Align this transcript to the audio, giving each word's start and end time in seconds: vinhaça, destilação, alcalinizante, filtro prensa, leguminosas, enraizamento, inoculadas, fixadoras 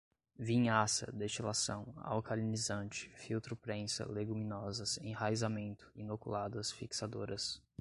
vinhaça, 0.35 1.11
destilação, 1.11 1.93
alcalinizante, 1.97 3.07
filtro 3.13 3.55
prensa, 3.55 4.03
leguminosas, 4.03 4.97
enraizamento, 4.97 5.91
inoculadas, 5.95 6.71
fixadoras 6.71 7.61